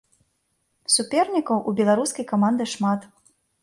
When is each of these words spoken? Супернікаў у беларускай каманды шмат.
Супернікаў 0.95 1.63
у 1.71 1.77
беларускай 1.83 2.25
каманды 2.35 2.63
шмат. 2.77 3.11